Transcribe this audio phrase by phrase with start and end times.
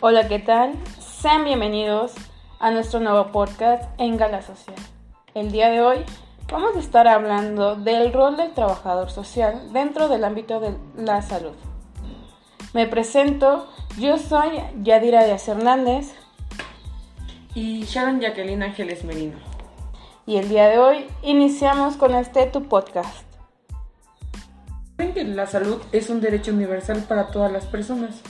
[0.00, 0.74] Hola, ¿qué tal?
[1.00, 2.12] Sean bienvenidos
[2.60, 4.76] a nuestro nuevo podcast en Gala Social.
[5.34, 5.98] El día de hoy
[6.52, 11.56] vamos a estar hablando del rol del trabajador social dentro del ámbito de la salud.
[12.74, 13.66] Me presento,
[13.98, 16.14] yo soy Yadira Díaz Hernández
[17.56, 19.38] y Sharon Jacqueline Ángeles Merino.
[20.26, 23.24] Y el día de hoy iniciamos con este tu podcast.
[25.16, 28.22] La salud es un derecho universal para todas las personas,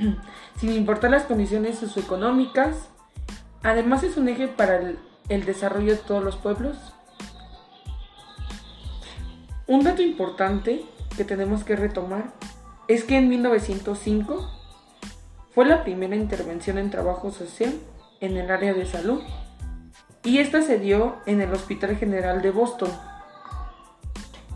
[0.58, 2.88] sin importar las condiciones socioeconómicas.
[3.62, 4.98] Además es un eje para el,
[5.44, 6.76] desarrollo de todos los pueblos.
[9.66, 10.84] Un dato importante
[11.16, 12.32] que tenemos que retomar
[12.88, 14.50] es que en 1905
[15.54, 17.74] fue la primera intervención en trabajo social
[18.20, 19.22] en el área de salud
[20.24, 22.90] y esta se dio en el Hospital General de Boston.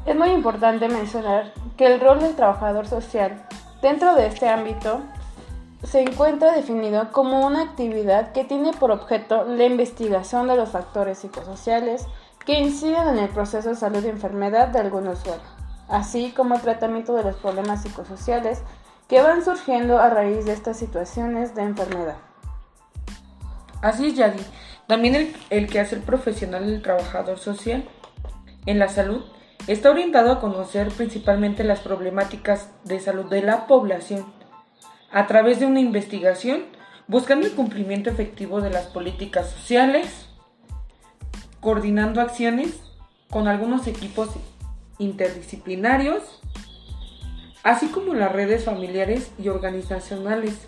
[0.05, 3.47] Es muy importante mencionar que el rol del trabajador social
[3.81, 5.03] dentro de este ámbito
[5.83, 11.19] se encuentra definido como una actividad que tiene por objeto la investigación de los factores
[11.19, 12.07] psicosociales
[12.47, 15.43] que inciden en el proceso de salud y enfermedad de algún usuario,
[15.89, 18.63] así como el tratamiento de los problemas psicosociales
[19.09, 22.17] que van surgiendo a raíz de estas situaciones de enfermedad.
[23.83, 24.41] Así es, Yadi.
[24.87, 27.89] También el, el quehacer profesional del trabajador social
[28.67, 29.25] en la salud
[29.67, 34.27] está orientado a conocer principalmente las problemáticas de salud de la población
[35.15, 36.65] a través de una investigación
[37.07, 40.27] buscando el cumplimiento efectivo de las políticas sociales,
[41.61, 42.81] coordinando acciones
[43.31, 44.31] con algunos equipos
[44.99, 46.41] interdisciplinarios,
[47.63, 50.67] así como las redes familiares y organizacionales,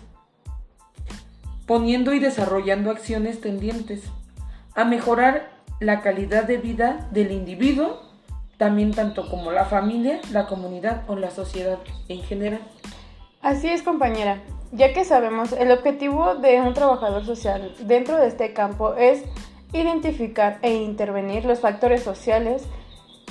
[1.65, 4.03] poniendo y desarrollando acciones tendientes
[4.75, 5.51] a mejorar
[5.81, 8.01] la calidad de vida del individuo,
[8.57, 12.61] también tanto como la familia, la comunidad o la sociedad en general.
[13.47, 14.41] Así es, compañera.
[14.73, 19.23] Ya que sabemos, el objetivo de un trabajador social dentro de este campo es
[19.71, 22.63] identificar e intervenir los factores sociales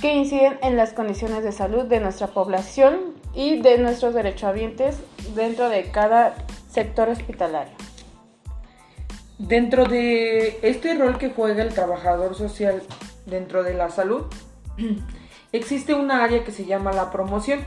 [0.00, 4.96] que inciden en las condiciones de salud de nuestra población y de nuestros derechohabientes
[5.34, 6.34] dentro de cada
[6.70, 7.74] sector hospitalario.
[9.36, 12.82] Dentro de este rol que juega el trabajador social
[13.26, 14.22] dentro de la salud,
[15.52, 17.60] existe una área que se llama la promoción.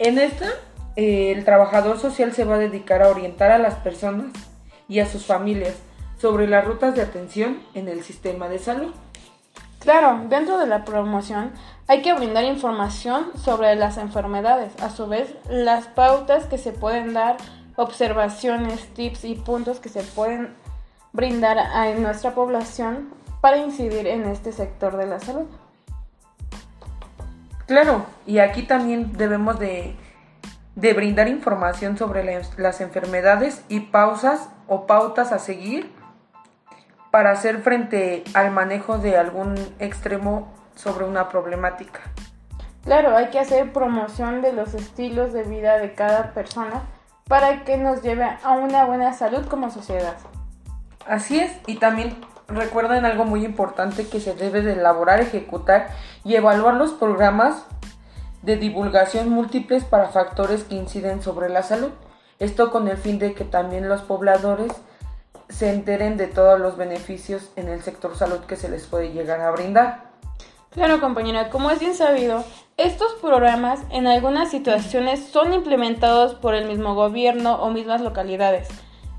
[0.00, 0.48] En esta
[0.96, 4.32] el trabajador social se va a dedicar a orientar a las personas
[4.88, 5.74] y a sus familias
[6.18, 8.94] sobre las rutas de atención en el sistema de salud.
[9.78, 11.52] Claro, dentro de la promoción
[11.86, 17.12] hay que brindar información sobre las enfermedades, a su vez las pautas que se pueden
[17.12, 17.36] dar,
[17.76, 20.54] observaciones, tips y puntos que se pueden
[21.12, 25.46] brindar a nuestra población para incidir en este sector de la salud.
[27.66, 29.94] Claro, y aquí también debemos de
[30.76, 32.22] de brindar información sobre
[32.58, 35.90] las enfermedades y pausas o pautas a seguir
[37.10, 42.00] para hacer frente al manejo de algún extremo sobre una problemática.
[42.84, 46.82] Claro, hay que hacer promoción de los estilos de vida de cada persona
[47.26, 50.16] para que nos lleve a una buena salud como sociedad.
[51.06, 52.16] Así es, y también
[52.48, 55.88] recuerden algo muy importante que se debe de elaborar, ejecutar
[56.22, 57.64] y evaluar los programas
[58.46, 61.90] de divulgación múltiples para factores que inciden sobre la salud.
[62.38, 64.72] Esto con el fin de que también los pobladores
[65.48, 69.40] se enteren de todos los beneficios en el sector salud que se les puede llegar
[69.40, 70.06] a brindar.
[70.70, 72.44] Claro, compañera, como es bien sabido,
[72.76, 78.68] estos programas en algunas situaciones son implementados por el mismo gobierno o mismas localidades,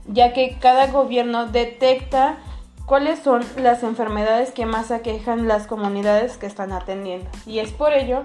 [0.05, 2.37] ya que cada gobierno detecta
[2.85, 7.29] cuáles son las enfermedades que más aquejan las comunidades que están atendiendo.
[7.45, 8.23] Y es por ello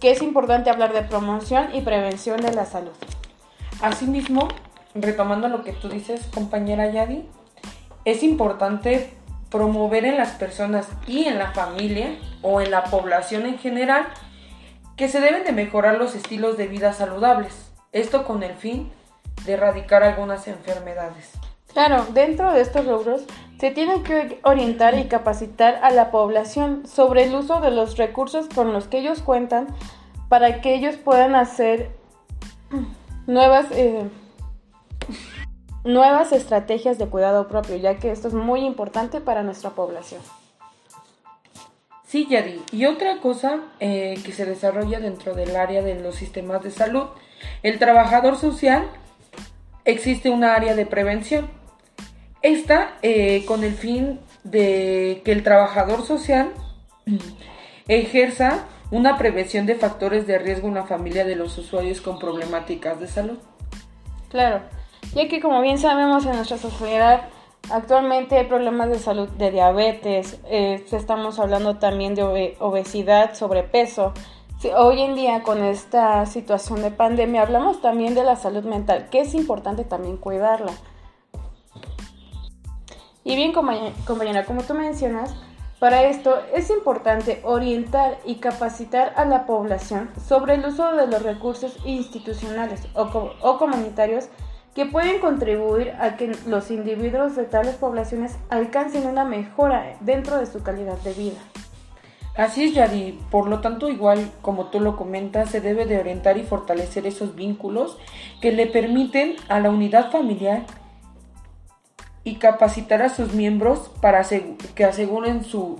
[0.00, 2.92] que es importante hablar de promoción y prevención de la salud.
[3.80, 4.48] Asimismo,
[4.94, 7.28] retomando lo que tú dices, compañera Yadi,
[8.04, 9.14] es importante
[9.50, 14.06] promover en las personas y en la familia o en la población en general
[14.96, 17.72] que se deben de mejorar los estilos de vida saludables.
[17.92, 18.92] Esto con el fin
[19.44, 21.32] de erradicar algunas enfermedades.
[21.74, 23.22] Claro, dentro de estos logros
[23.58, 28.48] se tiene que orientar y capacitar a la población sobre el uso de los recursos
[28.48, 29.66] con los que ellos cuentan
[30.28, 31.90] para que ellos puedan hacer
[33.26, 34.08] nuevas, eh,
[35.82, 40.20] nuevas estrategias de cuidado propio, ya que esto es muy importante para nuestra población.
[42.06, 42.62] Sí, Yadi.
[42.70, 47.08] Y otra cosa eh, que se desarrolla dentro del área de los sistemas de salud,
[47.64, 48.88] el trabajador social,
[49.84, 51.63] existe una área de prevención
[52.44, 56.52] esta eh, con el fin de que el trabajador social
[57.88, 63.00] ejerza una prevención de factores de riesgo en la familia de los usuarios con problemáticas
[63.00, 63.38] de salud.
[64.28, 64.60] Claro,
[65.14, 67.22] ya que como bien sabemos en nuestra sociedad
[67.70, 74.12] actualmente hay problemas de salud de diabetes, eh, estamos hablando también de obesidad, sobrepeso.
[74.76, 79.20] hoy en día con esta situación de pandemia hablamos también de la salud mental, que
[79.20, 80.72] es importante también cuidarla.
[83.24, 85.34] Y bien compañera, como tú mencionas,
[85.78, 91.22] para esto es importante orientar y capacitar a la población sobre el uso de los
[91.22, 94.28] recursos institucionales o, comunitarios
[94.74, 100.46] que pueden contribuir a que los individuos de tales poblaciones alcancen una mejora dentro de
[100.46, 101.38] su calidad de vida.
[102.36, 103.20] Así es, Yadi.
[103.30, 107.36] Por lo tanto, igual como tú lo comentas, se debe de orientar y fortalecer esos
[107.36, 107.96] vínculos
[108.40, 110.64] que le permiten a la unidad familiar
[112.24, 114.22] y capacitar a sus miembros para
[114.74, 115.78] que aseguren su,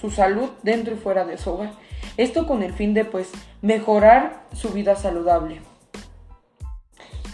[0.00, 1.72] su salud dentro y fuera de su hogar.
[2.16, 3.30] Esto con el fin de pues
[3.60, 5.60] mejorar su vida saludable.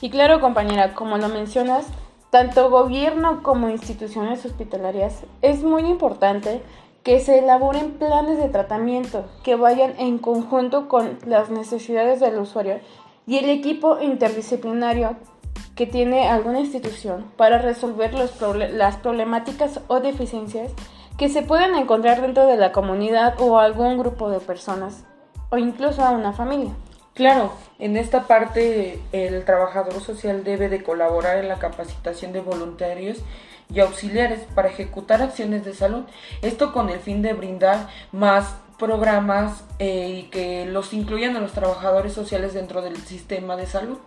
[0.01, 1.87] Y claro, compañera, como lo mencionas,
[2.31, 6.63] tanto gobierno como instituciones hospitalarias es muy importante
[7.05, 12.81] que se elaboren planes de tratamiento que vayan en conjunto con las necesidades del usuario
[13.27, 15.17] y el equipo interdisciplinario
[15.75, 20.73] que tiene alguna institución para resolver las problemáticas o deficiencias
[21.17, 25.05] que se pueden encontrar dentro de la comunidad o algún grupo de personas
[25.51, 26.73] o incluso a una familia.
[27.15, 33.19] Claro, en esta parte el trabajador social debe de colaborar en la capacitación de voluntarios
[33.73, 36.05] y auxiliares para ejecutar acciones de salud.
[36.41, 41.53] Esto con el fin de brindar más programas eh, y que los incluyan a los
[41.53, 43.99] trabajadores sociales dentro del sistema de salud.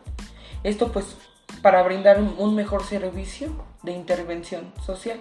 [0.64, 1.16] Esto pues
[1.62, 3.50] para brindar un mejor servicio
[3.84, 5.20] de intervención social.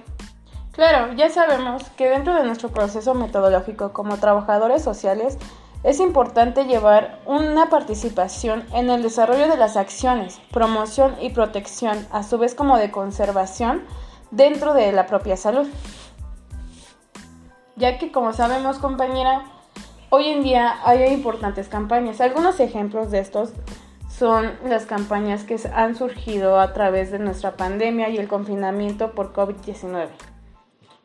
[0.73, 5.39] Claro, ya sabemos que dentro de nuestro proceso metodológico como trabajadores sociales
[5.85, 12.25] es importante llevar una participación en el desarrollo de las acciones, promoción y protección, a
[12.25, 13.85] su vez como de conservación
[14.33, 15.69] dentro de la propia salud.
[17.77, 19.45] Ya que como sabemos compañera,
[20.11, 22.21] hoy en día hay importantes campañas.
[22.21, 23.53] Algunos ejemplos de estos
[24.19, 29.33] son las campañas que han surgido a través de nuestra pandemia y el confinamiento por
[29.33, 30.09] COVID-19.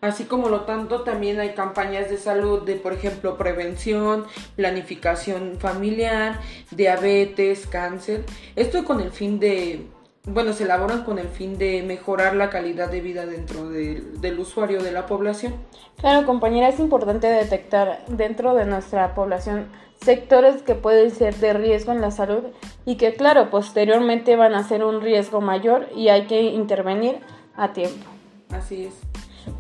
[0.02, 4.26] Así como lo tanto, también hay campañas de salud de, por ejemplo, prevención,
[4.56, 6.40] planificación familiar,
[6.72, 8.24] diabetes, cáncer.
[8.56, 9.88] Esto con el fin de,
[10.24, 14.82] bueno, se elaboran con el fin de mejorar la calidad de vida dentro del usuario
[14.82, 15.56] de la población.
[15.98, 19.68] Claro, compañera, es importante detectar dentro de nuestra población
[20.02, 22.44] sectores que pueden ser de riesgo en la salud
[22.86, 27.20] y que claro, posteriormente van a ser un riesgo mayor y hay que intervenir
[27.56, 28.06] a tiempo.
[28.52, 28.94] Así es.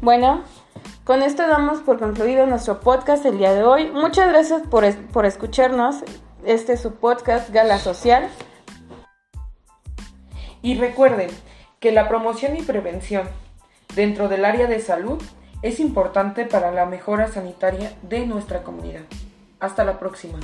[0.01, 0.43] Bueno,
[1.03, 3.91] con esto damos por concluido nuestro podcast el día de hoy.
[3.91, 5.97] Muchas gracias por, por escucharnos.
[6.45, 8.29] Este es su podcast Gala Social.
[10.61, 11.29] Y recuerden
[11.79, 13.27] que la promoción y prevención
[13.95, 15.21] dentro del área de salud
[15.61, 19.03] es importante para la mejora sanitaria de nuestra comunidad.
[19.59, 20.39] Hasta la próxima.